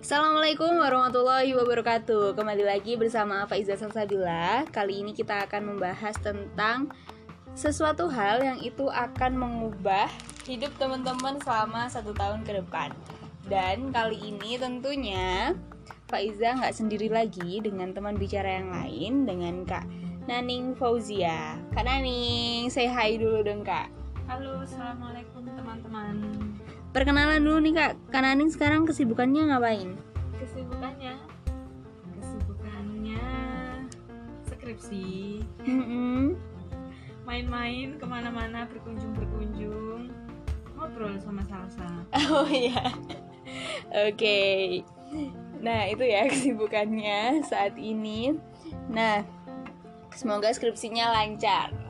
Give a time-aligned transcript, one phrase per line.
[0.00, 2.32] Assalamualaikum warahmatullahi wabarakatuh.
[2.32, 6.88] Kembali lagi bersama Faiza Salsabila Kali ini kita akan membahas tentang
[7.52, 10.08] Sesuatu hal yang itu akan mengubah
[10.48, 12.88] hidup teman-teman selama satu tahun ke depan.
[13.52, 15.52] Dan kali ini tentunya
[16.08, 19.84] Faiza nggak sendiri lagi dengan teman bicara yang lain Dengan Kak
[20.24, 21.60] Naning Fauzia.
[21.76, 26.14] Kak Naning, say hi dulu dong Kak Halo, assalamualaikum teman-teman.
[26.94, 29.98] Perkenalan dulu nih Kak Kak Naning sekarang kesibukannya ngapain?
[30.38, 31.18] Kesibukannya,
[32.14, 33.22] kesibukannya
[34.46, 36.38] skripsi, Mm-mm.
[37.26, 40.14] main-main ke mana-mana, berkunjung-berkunjung,
[40.78, 41.90] ngobrol sama Salsa.
[42.30, 42.94] Oh iya.
[44.06, 44.82] Oke.
[45.58, 48.38] Nah, itu ya kesibukannya saat ini.
[48.86, 49.26] Nah,
[50.14, 51.81] semoga skripsinya lancar.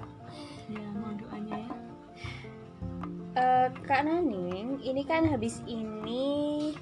[3.33, 6.77] Eh, Kak Naning, ini kan habis ini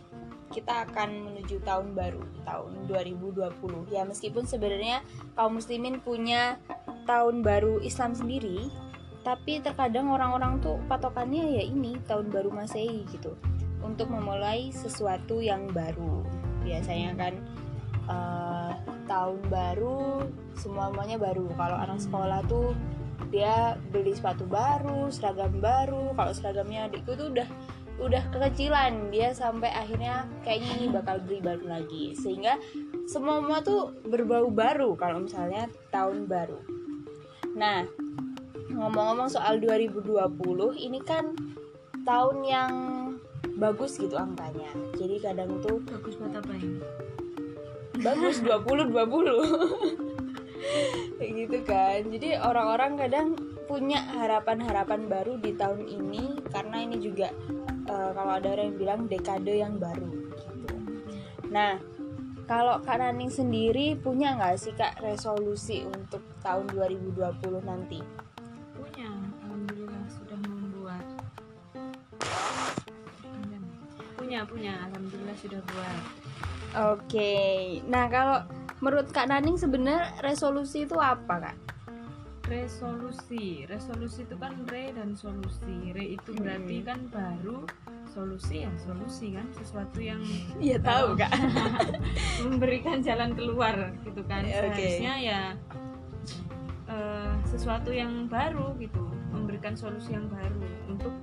[0.51, 3.87] kita akan menuju tahun baru, tahun 2020.
[3.87, 5.07] Ya, meskipun sebenarnya
[5.39, 6.59] kaum muslimin punya
[7.07, 8.67] tahun baru Islam sendiri,
[9.23, 13.39] tapi terkadang orang-orang tuh patokannya ya ini tahun baru Masehi gitu.
[13.87, 16.27] Untuk memulai sesuatu yang baru.
[16.67, 17.35] Biasanya kan
[18.11, 18.73] eh,
[19.07, 20.27] tahun baru
[20.59, 21.47] semuanya baru.
[21.55, 22.75] Kalau anak sekolah tuh
[23.29, 26.17] dia beli sepatu baru, seragam baru.
[26.17, 27.49] Kalau seragamnya adikku tuh udah
[28.01, 32.57] udah kekecilan dia sampai akhirnya kayaknya ini bakal beli baru lagi sehingga
[33.05, 36.57] semua tuh berbau baru kalau misalnya tahun baru.
[37.53, 37.85] Nah,
[38.73, 40.17] ngomong-ngomong soal 2020
[40.81, 41.37] ini kan
[42.09, 42.73] tahun yang
[43.61, 44.73] bagus gitu angkanya.
[44.97, 46.81] Jadi kadang tuh Bagus buat apa ini?
[48.01, 48.97] bagus 20 20
[51.17, 53.29] kayak gitu kan jadi orang-orang kadang
[53.65, 57.33] punya harapan-harapan baru di tahun ini karena ini juga
[57.89, 60.11] eh, kalau ada orang yang bilang dekade yang baru
[60.51, 60.75] gitu
[61.51, 61.79] nah
[62.51, 68.03] kalau Kak Naning sendiri punya nggak sih Kak resolusi untuk tahun 2020 nanti?
[68.75, 69.07] Punya,
[69.47, 71.05] alhamdulillah sudah membuat.
[74.19, 76.03] Punya, punya, alhamdulillah sudah buat.
[76.99, 77.39] Oke,
[77.87, 78.43] nah kalau
[78.81, 81.57] menurut Kak Naning sebenarnya resolusi itu apa Kak?
[82.43, 86.85] resolusi resolusi itu kan re dan solusi re itu berarti Mm.
[86.85, 87.63] kan baru
[88.05, 90.19] solusi ya solusi kan sesuatu yang
[90.59, 91.31] Iya tahu Kak.
[92.43, 94.75] memberikan jalan keluar gitu kan Ya, oke.
[94.75, 95.41] seharusnya ya
[96.91, 98.99] eh, sesuatu yang baru gitu
[99.31, 100.59] memberikan solusi yang baru
[100.91, 101.15] untuk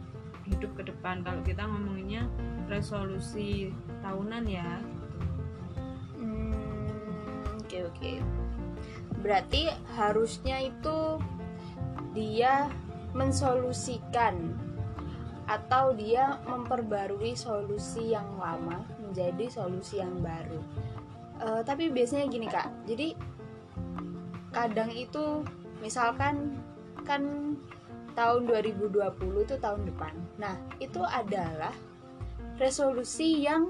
[0.47, 2.23] hidup ke depan kalau kita ngomonginnya
[2.67, 4.96] resolusi tahunan ya Hmm,
[7.85, 8.23] Oke.
[9.21, 11.21] Berarti harusnya itu
[12.17, 12.71] dia
[13.13, 14.53] mensolusikan
[15.47, 20.59] atau dia memperbarui solusi yang lama menjadi solusi yang baru.
[21.37, 23.13] Eh, tapi biasanya gini kak, jadi
[24.51, 25.45] kadang itu
[25.79, 26.57] misalkan
[27.05, 27.53] kan
[28.17, 30.13] tahun 2020 itu tahun depan.
[30.41, 31.71] Nah itu adalah
[32.57, 33.69] resolusi yang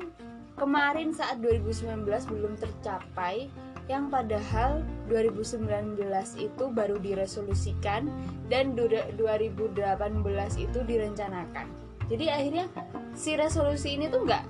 [0.55, 3.51] kemarin saat 2019 belum tercapai
[3.87, 5.95] yang padahal 2019
[6.35, 8.11] itu baru diresolusikan
[8.51, 11.67] dan du- 2018 itu direncanakan.
[12.07, 12.67] Jadi akhirnya
[13.15, 14.43] si resolusi ini tuh nggak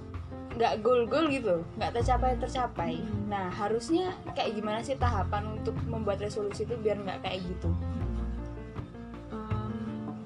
[0.57, 2.93] nggak goal-goal gitu, nggak tercapai tercapai.
[3.29, 7.69] Nah harusnya kayak gimana sih tahapan untuk membuat resolusi itu biar nggak kayak gitu?
[9.29, 10.17] Em,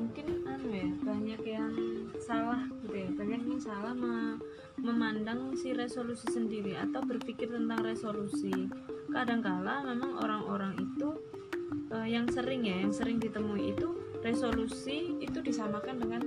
[0.00, 1.72] mungkin anu ya banyak yang
[2.16, 4.40] salah gitu ya banyak yang salah me-
[4.84, 8.68] memandang si resolusi sendiri atau berpikir tentang resolusi.
[9.08, 11.16] Kadangkala memang orang-orang itu
[11.88, 16.22] eh, yang sering ya yang sering ditemui itu resolusi itu disamakan dengan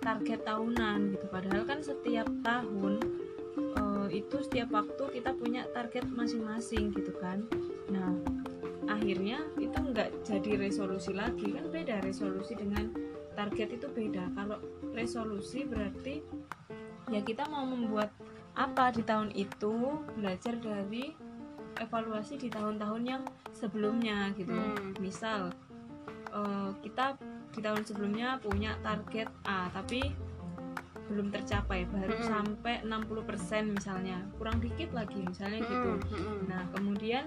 [0.00, 1.26] target tahunan gitu.
[1.28, 2.96] Padahal kan setiap tahun
[3.76, 7.44] eh, itu setiap waktu kita punya target masing-masing gitu kan.
[7.92, 8.16] Nah
[8.88, 11.52] akhirnya itu nggak jadi resolusi lagi.
[11.52, 12.88] Kan beda resolusi dengan
[13.36, 14.32] target itu beda.
[14.32, 14.58] Kalau
[14.96, 16.24] resolusi berarti
[17.08, 18.12] ya kita mau membuat
[18.52, 21.14] apa di tahun itu belajar dari
[21.78, 23.22] evaluasi di tahun-tahun yang
[23.54, 24.92] sebelumnya gitu Hmm.
[24.98, 25.54] misal
[26.28, 27.16] eh, kita
[27.54, 30.12] di tahun sebelumnya punya target A tapi
[31.08, 32.28] belum tercapai baru Mm-mm.
[32.28, 36.40] sampai 60% misalnya kurang dikit lagi misalnya gitu Mm, mm, mm.
[36.52, 37.24] Nah, kemudian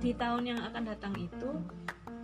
[0.00, 1.52] di tahun yang akan datang itu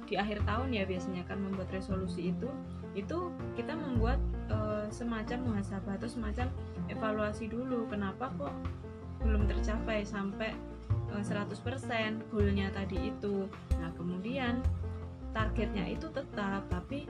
[0.09, 2.49] di akhir tahun ya biasanya kan membuat resolusi itu
[2.97, 4.17] itu kita membuat
[4.51, 6.47] eh, semacam muhasabah atau semacam
[6.87, 8.55] evaluasi dulu kenapa kok
[9.25, 10.55] belum tercapai sampai
[11.11, 13.51] eh, 100% goalnya tadi itu.
[13.79, 14.63] Nah kemudian
[15.37, 17.05] targetnya itu tetap tapi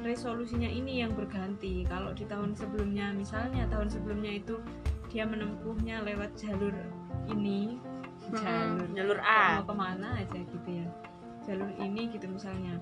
[0.00, 1.84] resolusinya ini yang berganti.
[1.88, 4.56] Kalau di tahun sebelumnya misalnya tahun sebelumnya itu
[5.10, 6.72] dia menempuhnya lewat jalur
[7.26, 7.82] ini
[8.30, 9.58] jalur jalur A.
[9.58, 10.86] mau ke mana aja gitu ya.
[11.44, 12.78] Jalur ini gitu misalnya.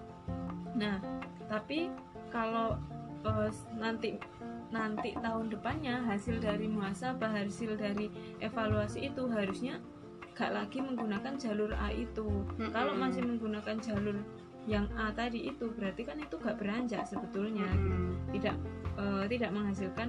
[0.77, 1.01] Nah
[1.49, 1.89] tapi
[2.29, 2.77] kalau
[3.29, 4.19] eh, nanti
[4.69, 8.13] nanti tahun depannya hasil dari muhasabah hasil dari
[8.45, 9.81] evaluasi itu harusnya
[10.37, 12.71] gak lagi menggunakan jalur A itu Mm-mm.
[12.71, 14.17] kalau masih menggunakan jalur
[14.69, 17.97] yang A tadi itu berarti kan itu gak beranjak sebetulnya gitu.
[17.97, 18.13] Mm-mm.
[18.37, 18.57] tidak
[19.01, 20.09] eh, tidak menghasilkan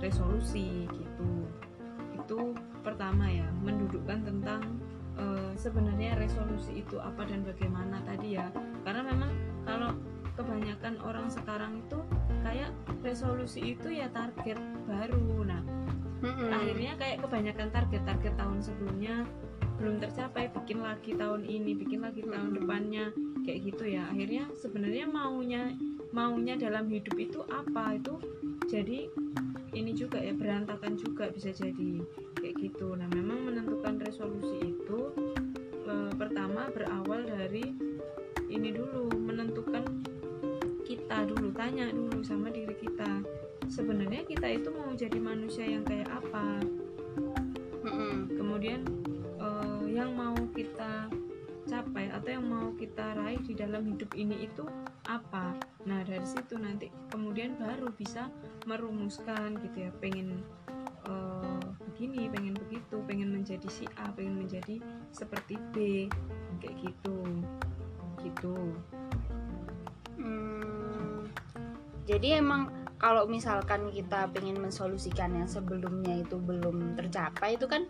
[0.00, 1.30] resolusi gitu
[2.16, 2.38] itu
[2.80, 4.60] pertama ya mendudukkan tentang
[5.20, 8.48] eh, sebenarnya resolusi itu apa dan bagaimana tadi ya
[8.82, 9.30] karena memang
[9.68, 9.92] kalau
[10.38, 11.98] kebanyakan orang sekarang itu
[12.42, 12.70] kayak
[13.02, 15.62] resolusi itu ya target baru nah
[16.18, 16.50] Mm-mm.
[16.50, 19.16] akhirnya kayak kebanyakan target-target tahun sebelumnya
[19.78, 22.58] belum tercapai bikin lagi tahun ini bikin lagi tahun Mm-mm.
[22.58, 23.04] depannya
[23.46, 25.62] kayak gitu ya akhirnya sebenarnya maunya
[26.10, 28.18] maunya dalam hidup itu apa itu
[28.66, 29.06] jadi
[29.78, 32.02] ini juga ya berantakan juga bisa jadi
[32.42, 34.98] kayak gitu nah memang menentukan resolusi itu
[35.86, 37.87] eh, pertama berawal dari
[44.48, 46.64] kita itu mau jadi manusia yang kayak apa.
[47.84, 48.32] Mm-mm.
[48.32, 48.80] kemudian
[49.36, 51.12] eh, yang mau kita
[51.68, 54.64] capai atau yang mau kita raih di dalam hidup ini itu
[55.04, 55.52] apa?
[55.84, 58.32] Nah dari situ nanti kemudian baru bisa
[58.64, 60.40] merumuskan gitu ya pengen
[61.04, 61.60] eh,
[61.92, 64.80] begini pengen begitu pengen menjadi si A pengen menjadi
[65.12, 66.08] seperti B
[66.64, 67.20] kayak gitu.
[68.24, 68.56] Gitu.
[70.16, 71.28] Hmm,
[72.08, 77.86] jadi emang kalau misalkan kita pengen mensolusikan yang sebelumnya itu belum tercapai itu kan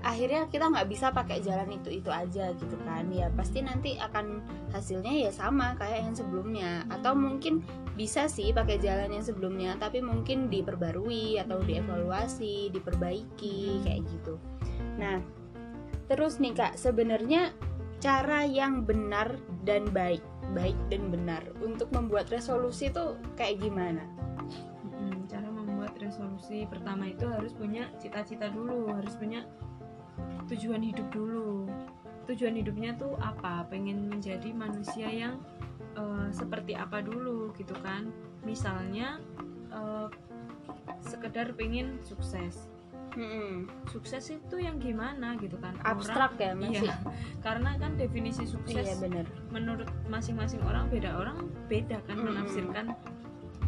[0.00, 3.12] akhirnya kita nggak bisa pakai jalan itu itu aja gitu kan.
[3.12, 4.40] Ya pasti nanti akan
[4.72, 6.88] hasilnya ya sama kayak yang sebelumnya.
[6.88, 7.60] Atau mungkin
[7.92, 14.40] bisa sih pakai jalan yang sebelumnya tapi mungkin diperbarui atau dievaluasi diperbaiki kayak gitu.
[14.96, 15.20] Nah
[16.08, 17.52] terus nih kak sebenarnya
[18.00, 19.36] cara yang benar
[19.68, 20.24] dan baik
[20.56, 24.17] baik dan benar untuk membuat resolusi itu kayak gimana?
[26.08, 29.44] Resolusi pertama itu harus punya cita-cita dulu harus punya
[30.48, 31.68] tujuan hidup dulu
[32.24, 35.40] tujuan hidupnya tuh apa pengen menjadi manusia yang
[35.94, 38.08] eh, seperti apa dulu gitu kan
[38.42, 39.20] misalnya
[39.68, 40.08] eh,
[41.04, 42.68] sekedar pengen sukses
[43.16, 43.66] Mm-mm.
[43.88, 46.86] sukses itu yang gimana gitu kan Orang- Abstrak ya masih.
[46.86, 46.94] iya
[47.46, 49.26] karena kan definisi sukses Iya benar.
[49.48, 52.28] menurut masing-masing orang beda orang beda kan Mm-mm.
[52.32, 52.86] menafsirkan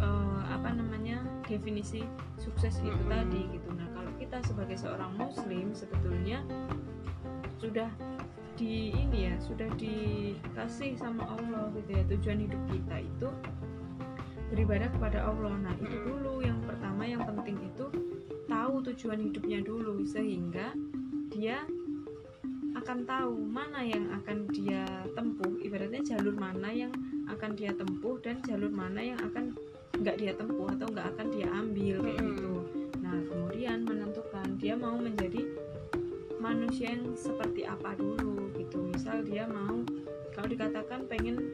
[0.01, 2.03] eh, apa namanya definisi
[2.41, 3.13] sukses itu Mm-mm.
[3.13, 6.41] tadi gitu nah kalau kita sebagai seorang muslim sebetulnya
[7.61, 7.89] sudah
[8.57, 13.29] di ini ya sudah dikasih sama Allah gitu ya tujuan hidup kita itu
[14.53, 16.05] beribadah kepada Allah nah itu Mm.
[16.11, 17.87] dulu yang pertama yang penting itu
[18.51, 20.75] tahu tujuan hidupnya dulu sehingga
[21.31, 21.63] dia
[22.75, 24.83] akan tahu mana yang akan dia
[25.15, 26.93] tempuh ibaratnya jalur mana yang
[27.31, 29.55] akan dia tempuh dan jalur mana yang akan
[30.01, 32.33] nggak dia tempuh atau nggak akan dia ambil kayak Mm-mm.
[32.33, 32.55] gitu.
[33.05, 35.45] Nah kemudian menentukan dia mau menjadi
[36.41, 38.81] manusia yang seperti apa dulu gitu.
[38.81, 39.85] Misal dia mau
[40.33, 41.53] kalau dikatakan pengen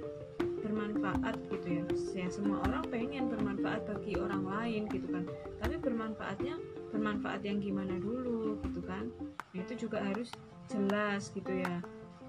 [0.63, 1.85] bermanfaat gitu ya.
[2.15, 5.27] Ya semua orang pengen bermanfaat bagi orang lain gitu kan.
[5.59, 6.55] Tapi bermanfaatnya
[6.95, 9.11] bermanfaat yang gimana dulu gitu kan.
[9.55, 10.31] Nah, itu juga harus
[10.71, 11.83] jelas gitu ya.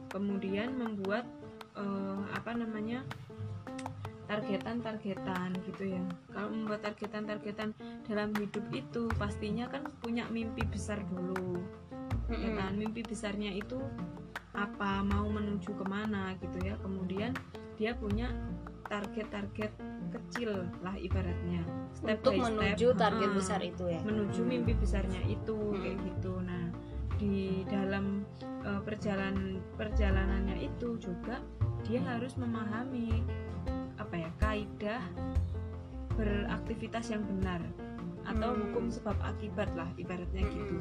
[0.09, 1.29] Kemudian membuat
[1.77, 3.05] eh, apa namanya
[4.27, 6.03] targetan-targetan gitu ya.
[6.29, 7.71] Kalau membuat targetan-targetan
[8.05, 11.59] dalam hidup itu pastinya kan punya mimpi besar dulu.
[12.27, 12.55] Ya Mm-mm.
[12.59, 12.71] kan?
[12.75, 13.79] Mimpi besarnya itu
[14.51, 16.75] apa mau menuju ke mana gitu ya.
[16.83, 17.31] Kemudian
[17.79, 18.27] dia punya
[18.87, 19.71] target-target
[20.07, 21.63] kecil lah ibaratnya.
[21.91, 23.99] Step Untuk by step, menuju target ha, besar itu ya.
[24.03, 25.79] menuju mimpi besarnya itu Hmm.
[25.83, 26.33] kayak gitu.
[26.39, 26.63] Nah
[27.17, 28.23] di dalam
[28.63, 31.39] eh, perjalanan perjalanannya itu juga
[31.83, 33.23] dia harus memahami
[34.07, 35.03] apa ya kaidah
[36.15, 37.59] beraktivitas yang benar
[38.23, 38.59] atau Hmm.
[38.71, 40.55] hukum sebab akibat lah ibaratnya Mm-mm.
[40.55, 40.77] gitu.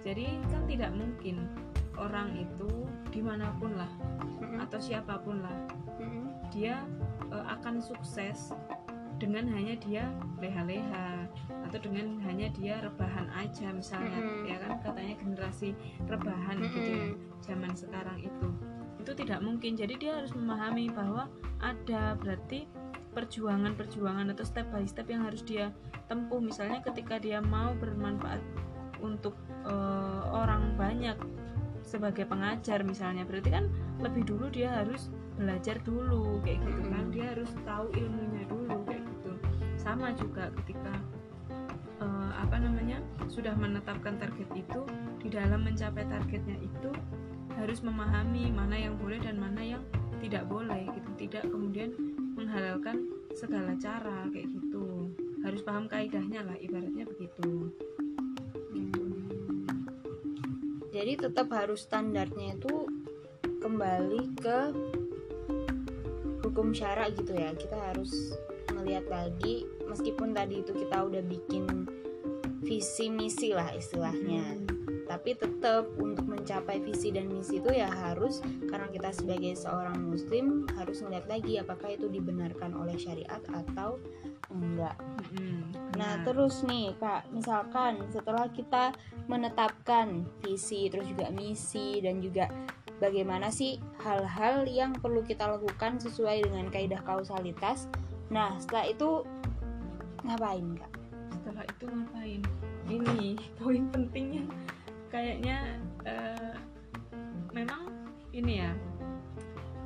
[0.00, 1.44] Jadi kan tidak mungkin
[2.00, 3.92] orang itu di mana pun lah
[4.40, 4.60] Mm-mm.
[4.64, 5.56] atau siapa pun lah
[6.48, 6.80] dia
[7.30, 8.56] eh, akan sukses
[9.20, 10.08] dengan hanya dia
[10.40, 11.28] leha-leha
[11.68, 14.16] atau dengan hanya dia rebahan aja misalnya
[14.48, 14.80] ya kan?
[14.80, 15.76] Katanya generasi
[16.08, 17.06] rebahan gitu ya
[17.44, 18.48] zaman sekarang itu.
[19.00, 19.76] Itu tidak mungkin.
[19.76, 21.28] Jadi dia harus memahami bahwa
[21.60, 22.68] ada berarti
[23.10, 25.74] perjuangan-perjuangan atau step by step yang harus dia
[26.06, 26.38] tempuh.
[26.38, 28.38] Misalnya ketika dia mau bermanfaat
[29.02, 29.34] untuk
[29.66, 31.16] eh, orang banyak
[31.82, 33.66] sebagai pengajar misalnya berarti kan
[33.98, 37.08] lebih dulu dia harus belajar dulu kayak gitu kan.
[37.08, 37.14] Mm-mm.
[37.16, 38.84] dia harus tahu ilmunya dulu
[39.80, 40.92] sama juga ketika
[42.04, 43.00] uh, apa namanya
[43.32, 44.84] sudah menetapkan target itu
[45.24, 46.92] di dalam mencapai targetnya itu
[47.56, 49.82] harus memahami mana yang boleh dan mana yang
[50.20, 51.10] tidak boleh gitu.
[51.16, 51.96] Tidak kemudian
[52.50, 55.06] menghalalkan segala cara kayak gitu
[55.46, 57.70] harus paham kaidahnya lah ibaratnya begitu
[58.74, 59.06] gitu.
[60.90, 62.90] jadi tetap harus standarnya itu
[63.62, 64.58] kembali ke
[66.42, 68.34] hukum syarak gitu ya kita harus
[68.74, 71.86] melihat lagi meskipun tadi itu kita udah bikin
[72.66, 75.06] visi misi lah istilahnya hmm.
[75.06, 80.66] tapi tetap untuk mencapai visi dan misi itu ya harus karena kita sebagai seorang muslim
[80.74, 84.02] harus melihat lagi apakah itu dibenarkan oleh syariat atau
[84.50, 84.98] enggak.
[85.30, 85.70] Hmm.
[85.94, 88.90] nah terus nih kak misalkan setelah kita
[89.30, 92.50] menetapkan visi terus juga misi dan juga
[92.98, 97.86] bagaimana sih hal-hal yang perlu kita lakukan sesuai dengan kaidah kausalitas.
[98.26, 99.22] Nah setelah itu
[100.26, 100.92] ngapain kak?
[101.30, 102.42] Setelah itu ngapain?
[102.90, 104.50] Ini poin pentingnya.
[105.14, 106.54] Kayaknya uh,
[107.52, 107.90] memang
[108.30, 108.72] ini ya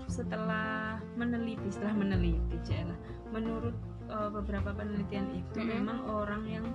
[0.06, 2.94] setelah meneliti setelah meneliti cila
[3.32, 3.74] menurut
[4.12, 5.74] uh, beberapa penelitian itu mm -hmm.
[5.80, 6.66] memang orang yang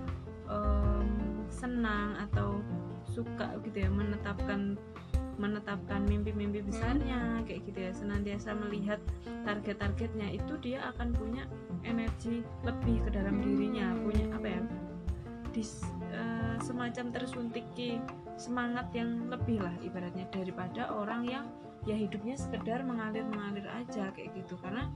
[0.50, 1.08] um,
[1.48, 2.60] senang atau
[3.08, 4.76] suka gitu ya menetapkan
[5.40, 7.92] menetapkan mimpi-mimpi besarnya kayak gitu ya.
[7.96, 9.00] Senantiasa melihat
[9.48, 11.48] target-targetnya itu dia akan punya
[11.88, 14.19] energi lebih ke dalam dirinya punya
[15.60, 15.76] apa ya
[16.08, 18.00] di uh, semacam tersuntiki
[18.40, 21.46] semangat yang lebih lah ibaratnya daripada orang yang
[21.84, 24.56] ya hidupnya sekedar mengalir mengalir aja kayak gitu.
[24.64, 24.88] Karena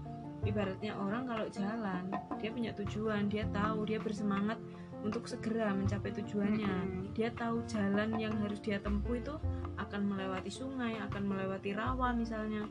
[0.47, 2.07] ibaratnya orang kalau jalan
[2.39, 4.59] dia punya tujuan dia tahu dia bersemangat
[5.03, 7.11] untuk segera mencapai tujuannya.
[7.11, 9.35] Dia tahu jalan yang harus dia tempuh itu
[9.75, 12.63] akan melewati sungai akan melewati rawa misalnya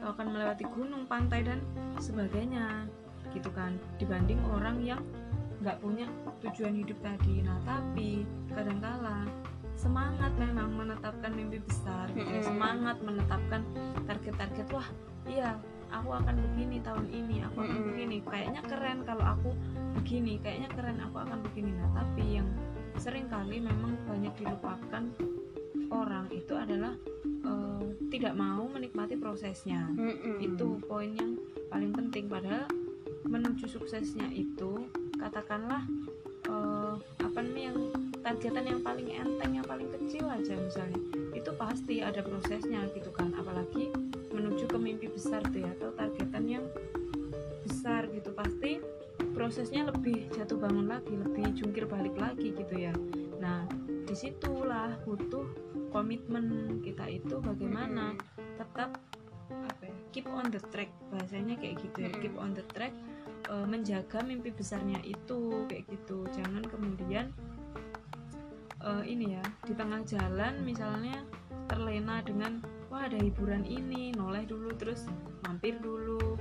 [0.00, 1.60] atau akan melewati gunung pantai dan
[2.00, 2.88] sebagainya
[3.36, 3.76] gitu kan.
[4.00, 5.04] Dibanding orang yang
[5.60, 6.06] nggak punya
[6.44, 9.24] tujuan hidup tadi nah tapi kadangkala
[9.76, 12.44] semangat memang menetapkan mimpi besar gitu ya.
[12.44, 13.60] semangat menetapkan
[14.08, 14.88] target-target wah
[15.28, 15.56] iya
[15.92, 18.16] aku akan begini tahun ini aku akan begini.
[18.26, 19.50] Kayaknya keren kalau aku
[20.00, 21.70] begini kayaknya keren aku akan begini.
[21.74, 22.48] Nah tapi yang
[22.96, 25.04] sering kali memang banyak dilupakan
[25.92, 26.94] orang itu adalah
[27.46, 29.86] uh, tidak mau menikmati prosesnya.
[29.94, 30.36] Mm-hmm.
[30.42, 31.38] itu poin yang
[31.70, 32.26] paling penting.
[32.26, 32.66] Padahal
[33.26, 34.86] menuju suksesnya itu
[35.16, 35.82] katakanlah
[36.48, 37.78] uh, apa nih yang
[38.22, 41.00] targetan yang paling enteng yang paling kecil aja misalnya.
[41.36, 43.32] Itu pasti ada prosesnya gitu kan.
[43.36, 43.92] Apalagi
[44.32, 46.64] menuju ke mimpi besar tuh ya atau targetan yang
[47.66, 48.30] besar gitu.
[48.34, 48.82] Pasti
[49.36, 52.94] prosesnya lebih jatuh bangun lagi lebih jungkir balik lagi gitu ya.
[53.38, 53.68] Nah
[54.06, 55.46] di situlah butuh
[55.90, 58.16] komitmen kita itu bagaimana
[58.58, 58.96] tetap
[59.46, 60.90] apa ya, keep on the track.
[61.12, 62.92] Bahasanya kayak gitu ya keep on the track
[63.46, 66.26] e, menjaga mimpi besarnya itu kayak gitu.
[66.34, 67.30] Jangan kemudian
[68.82, 71.22] e, ini ya di tengah jalan misalnya
[71.66, 75.06] terlena dengan wah ada hiburan ini noleh dulu terus
[75.46, 76.38] mampir dulu.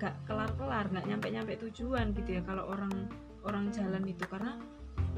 [0.00, 2.92] Gak kelar-kelar nggak nyampe-nyampe tujuan gitu ya kalau orang
[3.44, 4.24] orang jalan itu.
[4.28, 4.58] Karena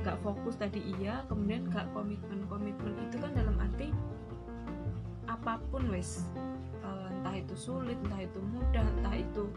[0.04, 3.90] gak fokus tadi iya kemudian gak komitmen komitmen itu kan dalam arti
[5.26, 6.22] apa pun wes.
[6.86, 9.50] Uh, entah itu sulit entah itu mudah entah itu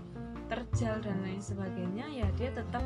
[0.50, 2.82] terjal dan lain sebagainya ya dia tetap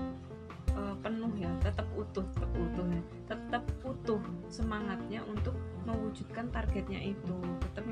[0.76, 3.02] uh, penuh ya tetap utuh tetap utuh ya.
[3.32, 5.56] Tetap utuh semangatnya untuk
[5.88, 7.38] mewujudkan targetnya itu.
[7.72, 7.88] Tetap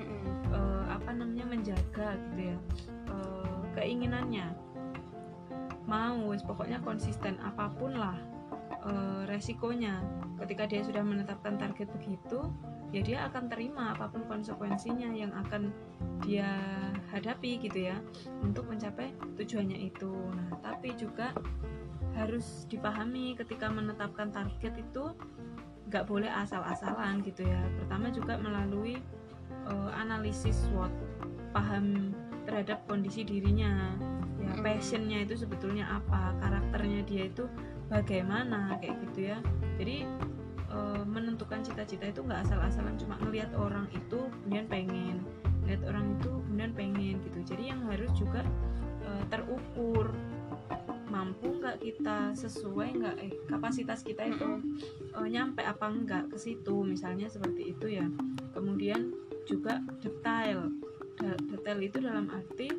[0.52, 2.58] uh, apa namanya menjaga gitu ya
[3.10, 4.52] uh, keinginannya.
[5.88, 8.20] Mau wes pokoknya konsisten apa pun lah
[8.86, 10.04] uh, resikonya.
[10.42, 12.50] Ketika dia sudah menetapkan target begitu
[12.92, 15.72] ya dia akan terima apa pun konsekuensinya yang akan
[16.24, 16.60] dia
[17.12, 17.98] hadapi gitu ya
[18.44, 20.12] untuk mencapai tujuannya itu.
[20.12, 21.32] Nah tapi juga
[22.16, 25.16] harus dipahami ketika menetapkan target itu
[25.88, 27.60] nggak boleh asal-asalan gitu ya.
[27.80, 29.00] Pertama juga melalui
[29.68, 30.92] uh, analisis SWOT
[31.56, 33.96] paham terhadap kondisi dirinya.
[34.40, 37.48] Ya passionnya itu sebetulnya apa karakternya dia itu
[37.88, 39.38] bagaimana kayak gitu ya.
[39.80, 40.08] Jadi
[40.72, 45.18] uh, menentukan cita-cita itu nggak asal-asalan cuma ngelihat orang itu kemudian pengen.
[45.68, 47.40] Lihat orang itu kemudian pengen gitu.
[47.46, 48.42] Jadi yang harus juga
[49.06, 50.16] uh, terukur.
[51.12, 54.64] Mampu nggak kita sesuai nggak eh kapasitas kita itu
[55.12, 56.88] uh, nyampe apa enggak ke situ.
[56.88, 58.08] Misalnya seperti itu ya.
[58.56, 59.12] Kemudian
[59.44, 60.72] juga detail.
[61.22, 62.72] Detail itu dalam arti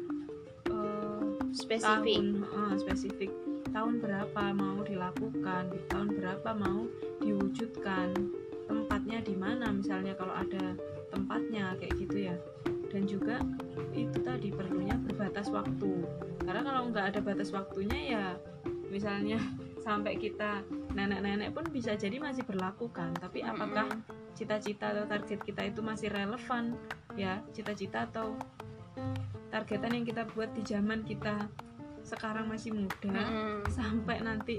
[0.72, 2.16] uh, spesifik.
[2.18, 3.30] tahun, uh, spesifik
[3.72, 6.84] tahun berapa mau dilakukan di tahun berapa mau
[7.24, 8.12] diwujudkan
[8.68, 10.76] tempatnya di mana misalnya kalau ada
[11.08, 12.36] tempatnya kayak gitu ya.
[12.92, 13.40] Dan juga
[13.96, 16.04] itu tadi perlunya berbatas waktu.
[16.44, 18.24] Karena kalau nggak ada batas waktunya ya
[18.92, 19.40] misalnya
[19.86, 20.60] sampai kita
[20.92, 23.16] nenek-nenek pun bisa jadi masih berlaku kan.
[23.16, 23.88] Tapi apakah
[24.36, 26.76] cita-cita atau target kita itu masih relevan
[27.16, 28.36] ya cita-cita atau
[29.52, 31.48] targetan yang kita buat di zaman kita
[32.02, 33.66] sekarang masih muda Mm-mm.
[33.70, 34.58] sampai nanti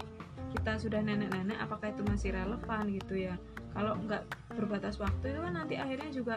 [0.53, 3.35] kita sudah nenek-nenek apakah itu masih relevan gitu ya?
[3.73, 4.21] Kalau nggak
[4.53, 6.35] berbatas waktu itu kan nanti akhirnya juga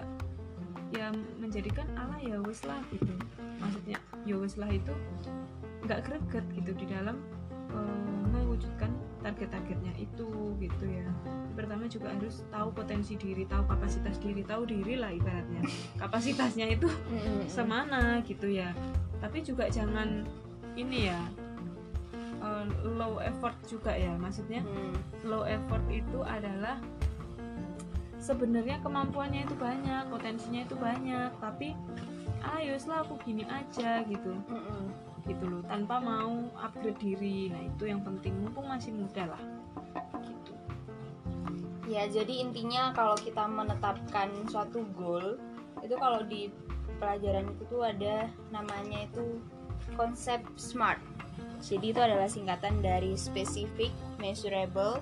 [0.94, 3.12] ya menjadikan ala ya wis lah gitu.
[3.60, 4.94] Maksudnya ya wis lah itu
[5.84, 7.20] nggak greget gitu di dalam
[7.70, 8.88] eh, mewujudkan
[9.20, 11.06] target-targetnya itu gitu ya.
[11.52, 15.60] Pertama juga harus tahu potensi diri tahu kapasitas diri tahu diri lah ibaratnya.
[16.00, 16.88] Kapasitasnya itu
[17.52, 18.72] semana gitu ya.
[19.20, 20.24] Tapi juga jangan
[20.76, 21.20] ini ya
[22.44, 24.94] eh, low effort juga ya maksudnya Mm.
[25.26, 26.78] low effort itu adalah
[28.20, 31.72] sebenarnya kemampuannya itu banyak potensinya itu banyak tapi
[32.56, 34.84] ayo lah aku gini aja gitu Mm-mm.
[35.26, 39.42] gitu loh tanpa mau upgrade diri nah itu yang penting mumpung masih muda lah
[40.22, 40.52] gitu
[41.86, 45.38] Ya, jadi intinya kalau kita menetapkan suatu goal,
[45.86, 46.50] itu kalau di
[46.98, 49.38] pelajaran itu tuh ada namanya itu
[49.94, 50.98] konsep SMART.
[51.62, 55.00] Jadi itu adalah singkatan dari specific, measurable,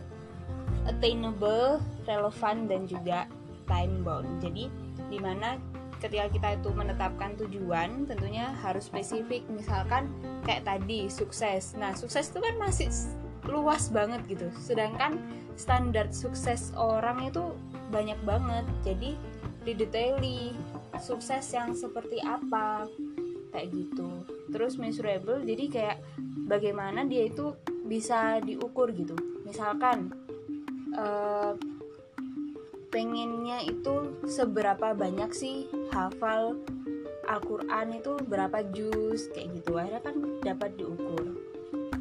[0.84, 3.26] attainable, relevant dan juga
[3.64, 4.28] time bound.
[4.44, 4.68] Jadi
[5.08, 5.56] di mana
[6.00, 9.44] ketika kita itu menetapkan tujuan tentunya harus spesifik.
[9.48, 10.12] Misalkan
[10.44, 11.72] kayak tadi sukses.
[11.76, 12.92] Nah sukses itu kan masih
[13.48, 14.48] luas banget gitu.
[14.60, 15.20] Sedangkan
[15.56, 17.56] standar sukses orang itu
[17.88, 18.64] banyak banget.
[18.84, 19.16] Jadi
[19.64, 20.52] didetaili
[21.00, 22.84] sukses yang seperti apa
[23.50, 24.10] kayak gitu
[24.54, 25.98] terus measurable jadi kayak
[26.46, 29.18] bagaimana dia itu bisa diukur gitu.
[29.44, 30.14] Misalkan
[30.94, 31.52] eh,
[32.88, 36.56] pengennya itu seberapa banyak sih hafal
[37.24, 39.76] Al-Quran itu berapa juz kayak gitu.
[39.80, 41.24] Akhirnya kan dapat diukur.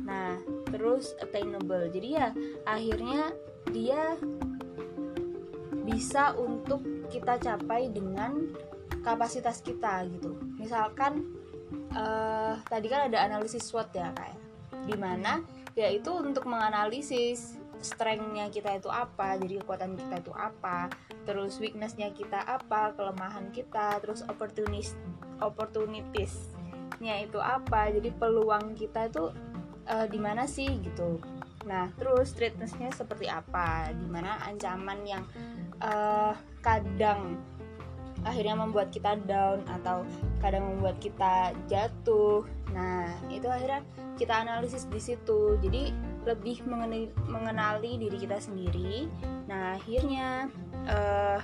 [0.03, 1.89] Nah terus attainable.
[1.89, 2.29] Jadi ya
[2.67, 3.31] akhirnya
[3.71, 4.19] dia
[5.83, 8.51] bisa untuk kita capai dengan
[9.03, 10.39] kapasitas kita gitu.
[10.55, 11.42] Misalkan
[11.93, 14.37] eh, tadi kan ada analisis SWOT ya kayak
[14.83, 15.39] di mana
[15.73, 20.87] yaitu untuk menganalisis strengthnya kita itu apa jadi kekuatan kita itu apa
[21.27, 24.95] terus weaknessnya kita apa kelemahan kita terus opportunis
[25.43, 29.35] opportunitiesnya itu apa jadi peluang kita itu
[29.87, 31.19] eh, di mana sih gitu.
[31.67, 35.23] Nah terus threatnessnya seperti apa di mana ancaman yang
[35.83, 37.39] eh, kadang
[38.23, 40.07] akhirnya membuat kita down atau
[40.39, 42.43] kadang membuat kita jatuh.
[42.71, 43.83] Nah itu akhirnya
[44.15, 45.59] kita analisis di situ.
[45.59, 45.91] Jadi
[46.23, 49.07] lebih mengenali, mengenali diri kita sendiri.
[49.47, 50.47] Nah akhirnya
[50.87, 51.39] eh,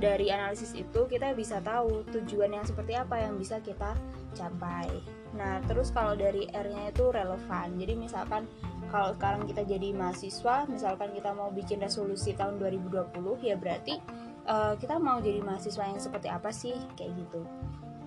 [0.00, 3.96] dari analisis itu kita bisa tahu tujuan yang seperti apa yang bisa kita
[4.32, 4.88] capai.
[5.36, 7.76] Nah terus kalau dari R-nya itu relevan.
[7.76, 8.44] Jadi misalkan
[8.90, 13.14] kalau sekarang kita jadi mahasiswa misalkan kita mau bikin resolusi tahun 2020
[13.46, 14.02] ya berarti
[14.50, 16.74] eh, kita mau jadi mahasiswa yang seperti apa sih?
[16.98, 17.46] Kayak gitu.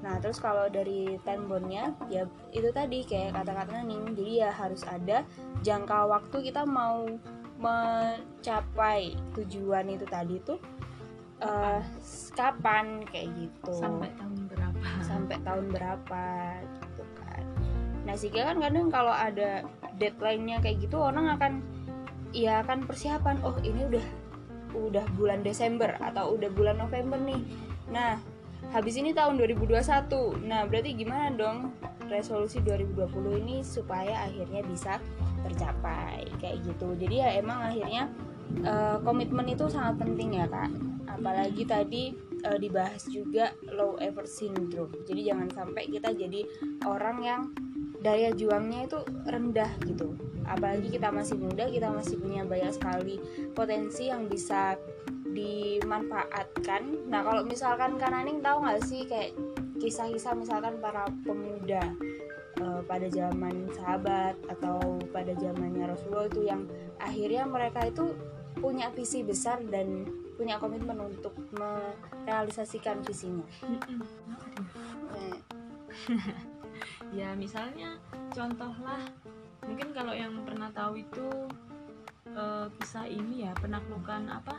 [0.03, 4.11] Nah terus kalau dari time bound-nya ya itu tadi kayak kata-kata Ning.
[4.11, 5.23] Jadi ya harus ada
[5.63, 7.07] jangka waktu kita mau
[7.63, 10.59] mencapai tujuan itu tadi tuh
[11.39, 11.79] eh,
[12.35, 13.07] kapan?
[13.07, 13.73] Kayak gitu.
[13.79, 14.87] Sampai tahun berapa?
[14.99, 16.25] Sampai tahun berapa
[16.83, 17.43] gitu kan.
[18.03, 19.63] Nah sehingga kan kadang kalau ada
[19.95, 21.63] deadline-nya kayak gitu orang akan
[22.33, 24.05] ya akan persiapan oh ini udah
[24.73, 27.41] udah bulan Desember atau udah bulan November nih.
[27.93, 28.17] Nah
[28.71, 31.75] habis ini tahun 2021 nah berarti gimana dong
[32.09, 34.99] resolusi 2020 ini supaya akhirnya bisa
[35.45, 36.27] tercapai?
[36.41, 36.95] Kayak gitu.
[36.97, 38.09] Jadi ya emang akhirnya
[38.61, 40.71] eh, komitmen itu sangat penting ya kak.
[41.07, 42.03] Apalagi tadi
[42.43, 44.93] eh, dibahas juga low effort syndrome.
[45.07, 46.43] Jadi jangan sampai kita jadi
[46.83, 47.41] orang yang
[48.03, 50.11] daya juangnya itu rendah gitu
[50.47, 53.15] apalagi kita masih muda kita masih punya banyak sekali
[53.55, 54.75] potensi yang bisa
[55.33, 57.09] dimanfaatkan.
[57.09, 59.33] Nah kalau misalkan Kananing tahu nggak sih kayak
[59.81, 61.81] kisah-kisah misalkan para pemuda
[62.61, 64.79] eh, pada zaman sahabat atau
[65.09, 66.69] pada zamannya Rasulullah itu yang
[67.01, 68.13] akhirnya mereka itu
[68.61, 70.05] punya visi besar dan
[70.37, 73.45] punya komitmen untuk merealisasikan visinya.
[75.13, 75.37] Eh,
[77.19, 77.97] ya misalnya
[78.33, 79.09] contohlah
[79.73, 81.49] mungkin kalau yang pernah tahu itu
[82.29, 84.53] eh, kisah ini ya penaklukan apa?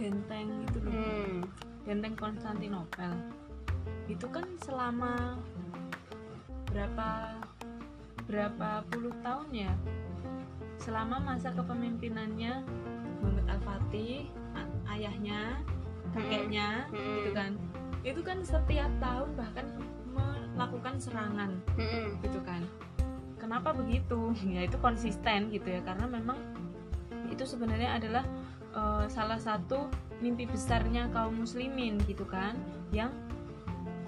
[0.00, 0.88] Benteng itu loh.
[0.88, 1.44] Hmm,
[1.84, 3.12] benteng Konstantinopel.
[4.08, 5.36] Itu kan selama
[6.72, 7.36] berapa
[8.24, 9.72] berapa puluh tahun ya?
[10.80, 12.64] Selama masa kepemimpinannya
[13.20, 14.32] Muhammad Al-Fatih
[14.96, 15.60] ayahnya
[16.16, 17.20] kakeknya Hmm.
[17.20, 17.52] gitu kan?
[18.00, 19.68] Itu kan setiap tahun bahkan
[20.56, 22.64] melakukan serangan hmm, gitu kan
[23.44, 24.32] kenapa begitu?
[24.54, 26.40] Ya itu konsisten gitu ya karena memang
[27.28, 28.24] itu sebenarnya adalah
[28.72, 29.92] uh, salah satu
[30.24, 32.56] mimpi besarnya kaum muslimin gitu kan
[32.94, 33.12] yang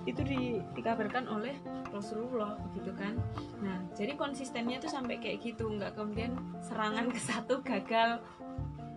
[0.07, 1.59] itu di, dikabarkan oleh
[1.91, 3.19] Rasulullah gitu kan.
[3.61, 8.23] Nah jadi konsistennya tuh sampai kayak gitu nggak kemudian serangan ke satu gagal.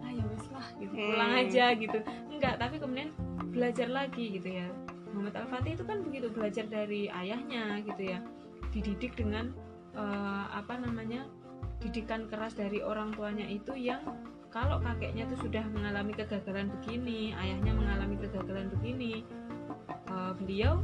[0.06, 1.10] Ayo wis lah gitu Hmm.
[1.18, 1.98] pulang aja gitu.
[2.30, 3.10] Enggak tapi kemudian
[3.50, 4.70] belajar lagi gitu ya.
[5.10, 8.22] Muhammad Al Fatih itu kan begitu belajar dari ayahnya gitu ya.
[8.70, 9.50] Dididik dengan
[10.00, 11.28] eh, apa namanya
[11.84, 14.04] didikan keras dari orang tuanya itu yang
[14.50, 19.24] kalau kakeknya tuh sudah mengalami kegagalan begini ayahnya mengalami kegagalan begini
[20.08, 20.80] eh, beliau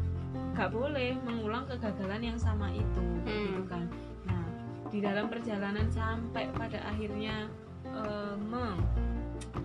[0.55, 3.65] nggak boleh mengulang kegagalan yang sama itu gitu Hmm.
[3.67, 3.83] kan
[4.27, 4.45] nah
[4.91, 7.49] di dalam perjalanan sampai pada akhirnya
[7.87, 8.35] eh,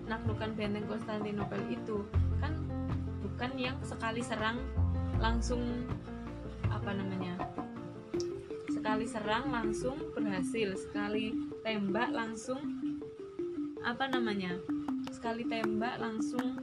[0.07, 2.07] menaklukkan benteng Konstantinopel itu
[2.41, 2.55] kan
[3.21, 4.59] bukan yang sekali serang
[5.21, 5.61] langsung
[6.73, 7.37] apa namanya
[8.81, 10.73] sekali serang langsung berhasil.
[10.73, 12.81] Sekali tembak langsung
[13.85, 14.57] apa namanya?
[15.13, 16.57] Sekali tembak langsung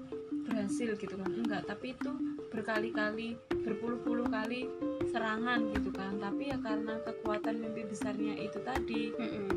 [0.50, 1.30] berhasil gitu kan?
[1.30, 2.10] Enggak tapi itu
[2.50, 4.66] berkali-kali berpuluh-puluh kali
[5.14, 6.18] serangan gitu kan?
[6.18, 9.48] Tapi ya karena kekuatan mimpi besarnya itu tadi Mm-mm.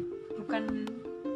[0.44, 0.85] bukan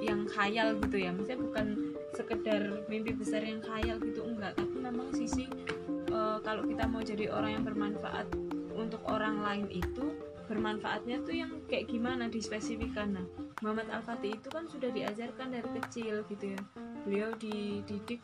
[0.04, 1.08] yang khayal gitu ya.
[1.08, 1.66] Maksudnya bukan
[2.12, 4.60] sekedar mimpi besar yang khayal gitu enggak.
[4.60, 5.48] Tapi memang sisi
[5.88, 8.28] eh, kalau kita mau jadi orang yang bermanfaat
[8.76, 10.12] untuk orang lain itu
[10.44, 13.26] bermanfaatnya tuh yang kayak gimana dispesifikan nah
[13.64, 16.60] Muhammad Al Fatih itu kan sudah diajarkan dari kecil gitu ya.
[17.08, 18.20] Beliau dididik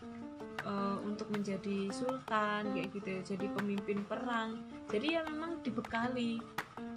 [0.66, 3.20] eh, untuk menjadi sultan kayak gitu ya.
[3.24, 4.60] Jadi pemimpin perang.
[4.92, 6.42] Jadi ya memang dibekali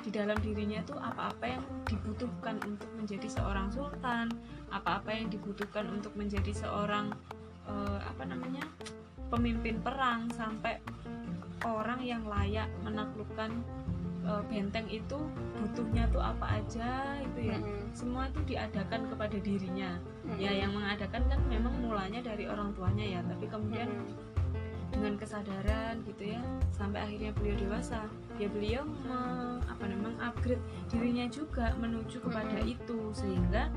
[0.04, 4.28] di dalam dirinya tuh apa-apa yang dibutuhkan untuk menjadi seorang sultan
[4.76, 7.16] apa-apa yang dibutuhkan untuk menjadi seorang
[7.70, 8.68] eh, apa namanya
[9.32, 10.84] pemimpin perang sampai
[11.64, 13.64] orang yang layak menaklukkan
[14.24, 15.20] eh, benteng itu
[15.60, 17.92] butuhnya tuh apa aja itu ya Mm-mm.
[17.92, 20.40] semua itu diadakan kepada dirinya Mm-mm.
[20.40, 24.16] ya yang mengadakan kan memang mulanya dari orang tuanya ya tapi kemudian Mm-mm.
[24.94, 28.06] dengan kesadaran gitu ya sampai akhirnya beliau dewasa
[28.38, 32.74] ya beliau me- apa namanya upgrade dirinya juga menuju kepada Mm-mm.
[32.80, 33.68] itu sehingga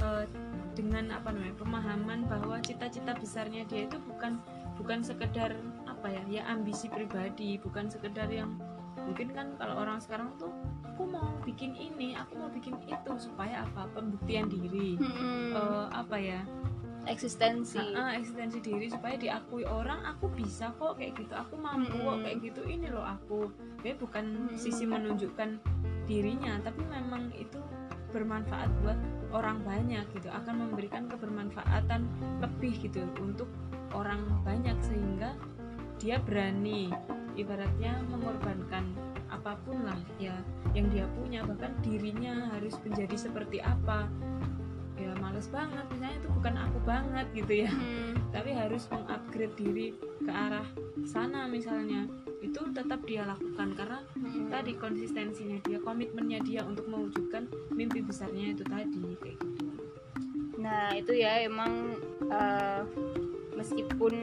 [0.00, 0.24] eh,
[0.72, 4.40] dengan apa namanya pemahaman bahwa cita-cita besarnya dia itu bukan
[4.80, 5.52] bukan sekedar
[5.84, 8.56] apa ya ya ambisi pribadi bukan sekedar yang
[9.06, 10.52] mungkin kan kalau orang sekarang tuh
[10.86, 15.56] aku mau bikin ini aku mau bikin itu supaya apa pembuktian diri Mm-mm.
[15.56, 16.40] Eh, apa ya
[17.02, 22.06] eksistensi ah, eksistensi diri supaya diakui orang aku bisa kok kayak gitu aku mampu kok
[22.06, 22.22] Mm-mm.
[22.22, 23.50] kayak gitu ini loh aku
[23.82, 24.58] ya bukan Mm-mm.
[24.58, 25.58] sisi menunjukkan
[26.06, 27.58] dirinya tapi memang itu
[28.12, 28.98] bermanfaat buat
[29.32, 32.04] orang banyak gitu akan memberikan kebermanfaatan
[32.44, 33.48] lebih gitu untuk
[33.96, 35.32] orang banyak sehingga
[36.02, 36.90] dia berani
[37.38, 38.90] ibaratnya mengorbankan
[39.30, 40.34] apa pun lah ya
[40.74, 41.46] yang dia punya.
[41.46, 44.10] Bahkan dirinya harus menjadi seperti apa.
[44.98, 45.86] Ya males banget.
[45.94, 47.70] Misalnya itu bukan aku banget gitu ya.
[47.70, 48.10] Mm.
[48.32, 50.66] tapi harus mengupgrade diri ke arah
[51.06, 52.10] sana misalnya.
[52.42, 54.48] Itu tetap dia lakukan karena Mm.
[54.50, 59.66] tadi konsistensinya dia komitmennya dia untuk mewujudkan mimpi besarnya itu tadi kayak gitu.
[60.58, 61.96] Nah itu ya emang
[62.32, 62.80] eh,
[63.56, 64.14] meskipun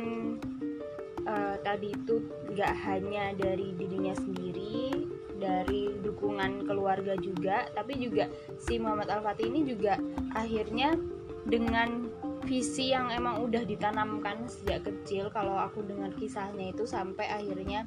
[1.30, 5.06] eh, tadi itu nggak hanya dari dirinya sendiri,
[5.38, 10.02] dari dukungan keluarga juga, tapi juga si Muhammad Al Fatih ini juga
[10.34, 10.98] akhirnya
[11.46, 12.10] dengan
[12.50, 15.30] visi yang emang udah ditanamkan sejak kecil.
[15.30, 17.86] Kalau aku dengar kisahnya itu sampai akhirnya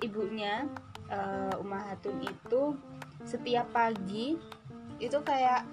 [0.00, 0.64] ibunya
[1.12, 2.74] eh, Ummahatun itu
[3.26, 4.38] setiap pagi
[4.98, 5.66] itu kayak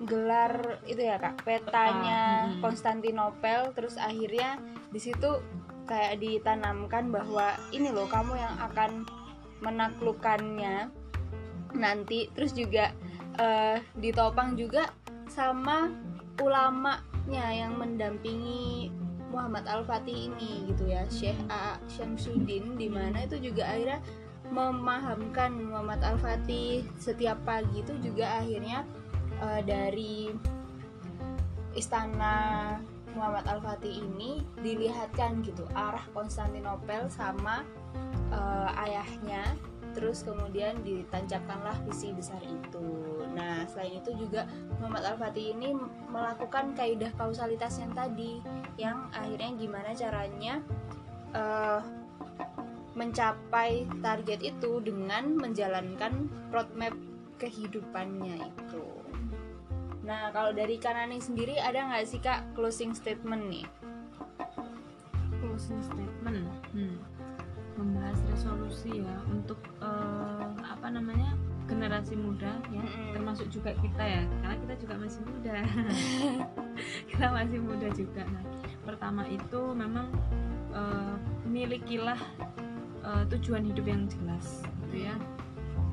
[0.00, 2.64] gelar itu ya kak petanya Mm-mm.
[2.64, 4.56] Konstantinopel terus akhirnya
[4.88, 5.44] di situ
[5.88, 9.04] kayak ditanamkan bahwa ini loh kamu yang akan
[9.60, 10.88] menaklukkannya
[11.76, 12.90] nanti terus juga
[13.38, 14.90] eh, ditopang juga
[15.30, 15.92] sama
[16.40, 18.90] ulamanya yang mendampingi
[19.30, 21.78] Muhammad Al Fatih ini gitu ya Syekh A.
[21.86, 24.02] Syamsuddin di mana itu juga akhirnya
[24.50, 28.82] memahamkan Muhammad Al Fatih setiap pagi itu juga akhirnya
[29.38, 30.34] eh, dari
[31.78, 32.76] istana
[33.14, 37.66] Muhammad Al Fatih ini dilihatkan gitu arah Konstantinopel sama
[38.30, 39.44] eh, ayahnya
[39.90, 42.86] terus kemudian ditancapkanlah visi besar itu.
[43.34, 44.46] Nah, selain itu juga
[44.78, 45.74] Muhammad Al Fatih ini
[46.10, 48.38] melakukan kaidah kausalitas yang tadi
[48.78, 50.62] yang akhirnya gimana caranya
[51.34, 51.80] eh,
[52.94, 56.94] mencapai target itu dengan menjalankan roadmap
[57.38, 58.84] kehidupannya itu.
[60.10, 63.66] Nah, kalau dari Kanani sendiri ada nggak sih kak closing statement nih?
[65.40, 66.96] closing statement hmm.
[67.80, 73.12] membahas resolusi ya untuk eh, apa namanya generasi muda ya Mm-mm.
[73.14, 75.54] termasuk juga kita ya karena kita juga masih muda
[77.12, 78.44] kita masih muda juga nah
[78.84, 80.08] pertama itu memang
[80.72, 81.14] eh,
[81.48, 82.20] milikilah
[83.04, 85.14] eh, tujuan hidup yang jelas gitu ya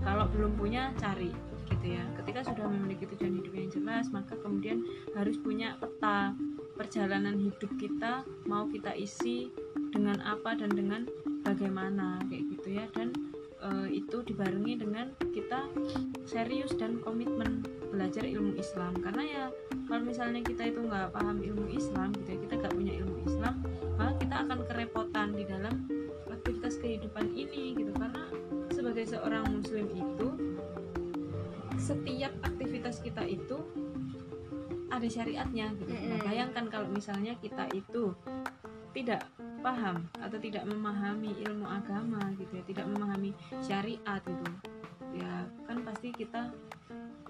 [0.04, 1.32] kalau belum punya cari
[1.70, 2.04] gitu ya.
[2.24, 6.34] Ketika sudah memiliki tujuan hidup yang jelas maka kemudian harus punya peta
[6.78, 9.50] perjalanan hidup kita mau kita isi
[9.92, 11.08] dengan apa dan dengan
[11.44, 12.86] bagaimana kayak gitu ya.
[12.96, 13.12] Dan
[13.64, 15.68] eh, itu dibarengi dengan kita
[16.28, 18.94] serius dan komitmen belajar ilmu Islam.
[19.00, 19.44] Karena ya
[19.88, 23.54] kalau misalnya kita itu nggak paham ilmu Islam gitu ya kita nggak punya ilmu Islam
[32.18, 33.62] setiap aktivitas kita itu
[34.90, 35.94] ada syariatnya gitu.
[35.94, 36.26] Nah, Mm-mm.
[36.26, 38.10] bayangkan kalau misalnya kita itu
[38.90, 39.30] tidak
[39.62, 44.50] paham atau tidak memahami ilmu agama gitu ya, tidak memahami syariat gitu.
[45.14, 46.50] Ya, kan pasti kita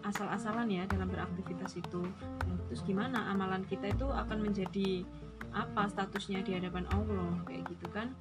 [0.08, 2.08] asal-asalan ya dalam beraktivitas itu.
[2.48, 5.04] Nah, terus gimana amalan kita itu akan menjadi
[5.52, 8.16] apa statusnya di hadapan Allah kayak gitu kan?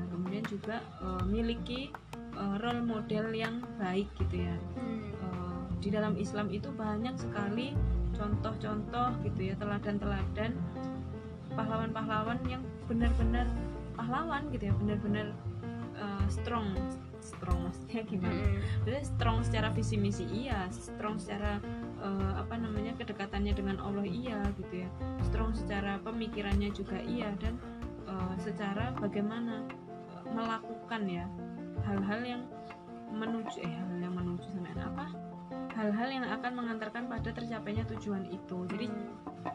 [0.00, 1.92] Nah, kemudian juga eh, miliki
[2.40, 4.56] eh, role model yang baik gitu ya.
[5.80, 7.76] Di dalam Islam itu banyak sekali
[8.16, 10.56] contoh-contoh gitu ya teladan-teladan
[11.52, 13.44] pahlawan-pahlawan yang benar-benar
[13.96, 15.26] pahlawan gitu ya benar-benar
[15.96, 16.72] eh, strong.
[17.20, 18.44] Strong maksudnya gimana.
[18.84, 21.58] Maksudnya strong secara visi misi iya strong secara
[22.00, 24.88] eh, apa namanya kedekatannya dengan Allah iya gitu ya.
[25.26, 27.58] Strong secara pemikirannya juga iya dan
[28.06, 29.66] eh, secara bagaimana
[30.30, 31.26] melakukan ya.
[31.84, 32.42] Hal-hal yang
[33.06, 35.06] menuju eh hal yang menuju sampai apa
[35.86, 38.90] hal-hal yang akan mengantarkan pada tercapainya tujuan itu jadi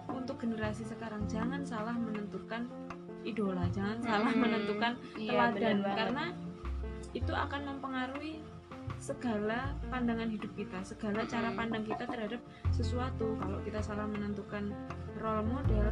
[0.07, 2.71] untuk generasi sekarang jangan salah menentukan
[3.27, 4.39] idola jangan salah Mm-mm.
[4.47, 5.97] menentukan Iya, teladan banget.
[5.99, 6.25] karena
[7.11, 8.39] itu akan mempengaruhi
[9.01, 11.59] segala pandangan hidup kita, segala cara Mm-mm.
[11.59, 12.39] pandang kita terhadap
[12.71, 13.35] sesuatu.
[13.35, 14.71] Kalau kita salah menentukan
[15.19, 15.91] role model,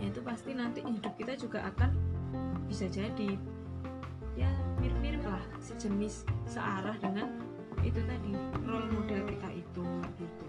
[0.00, 1.92] ya itu pasti nanti hidup kita juga akan
[2.64, 3.36] bisa jadi
[4.34, 4.48] ya
[4.80, 7.43] mirip-mirip lah sejenis searah dengan
[7.84, 8.32] itu tadi
[8.64, 9.86] role model kita itu
[10.18, 10.46] gitu.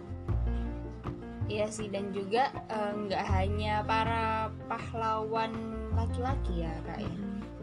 [1.46, 5.54] Iya sih dan juga eh, nggak hanya para pahlawan
[5.94, 7.14] laki-laki ya kak ya.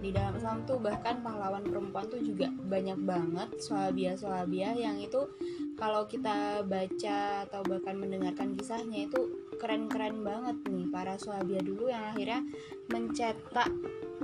[0.03, 5.31] Di dalam Islam tuh bahkan pahlawan perempuan tuh juga banyak banget sohabia-sohabia yang itu
[5.79, 12.03] kalau kita baca atau bahkan mendengarkan kisahnya itu keren-keren banget nih para sohabia dulu yang
[12.03, 12.43] akhirnya
[12.91, 13.71] mencetak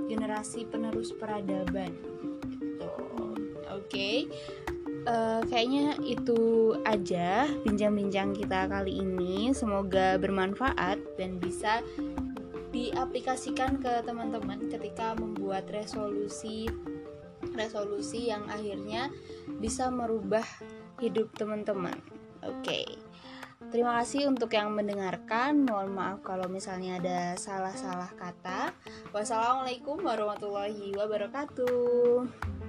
[0.07, 1.95] generasi penerus peradaban
[2.51, 2.91] gitu.
[3.71, 4.27] Oke.
[5.09, 9.49] Eh, kayaknya itu aja bincang-bincang kita kali ini.
[9.57, 11.81] Semoga bermanfaat dan bisa
[12.69, 16.69] diaplikasikan ke teman-teman ketika membuat resolusi
[17.57, 19.09] resolusi yang akhirnya
[19.57, 20.45] bisa merubah
[21.01, 21.97] hidup teman-teman.
[22.45, 22.85] Oke.
[23.73, 25.65] Terima kasih untuk yang mendengarkan.
[25.65, 28.77] Mohon maaf kalau misalnya ada salah-salah kata.
[29.09, 32.68] Wassalamualaikum warahmatullahi wabarakatuh.